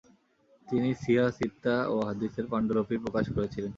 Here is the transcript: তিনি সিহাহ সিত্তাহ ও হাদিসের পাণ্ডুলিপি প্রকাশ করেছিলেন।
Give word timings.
তিনি 0.67 0.89
সিহাহ 1.01 1.27
সিত্তাহ 1.37 1.79
ও 1.93 2.05
হাদিসের 2.07 2.45
পাণ্ডুলিপি 2.51 2.95
প্রকাশ 3.03 3.25
করেছিলেন। 3.35 3.69